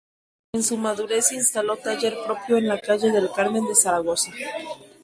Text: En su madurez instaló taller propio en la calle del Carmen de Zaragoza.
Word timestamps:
En 0.53 0.63
su 0.63 0.77
madurez 0.77 1.31
instaló 1.31 1.77
taller 1.77 2.17
propio 2.25 2.57
en 2.57 2.67
la 2.67 2.79
calle 2.81 3.11
del 3.11 3.29
Carmen 3.35 3.67
de 3.67 3.75
Zaragoza. 3.75 4.31